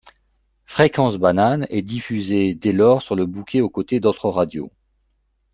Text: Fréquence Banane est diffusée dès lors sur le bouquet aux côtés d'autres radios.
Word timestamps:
Fréquence 0.65 1.17
Banane 1.19 1.67
est 1.69 1.83
diffusée 1.83 2.55
dès 2.55 2.71
lors 2.71 3.03
sur 3.03 3.15
le 3.15 3.27
bouquet 3.27 3.61
aux 3.61 3.69
côtés 3.69 3.99
d'autres 3.99 4.31
radios. 4.31 4.71